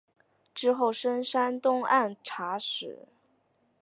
[0.55, 3.07] 之后升山东按察使。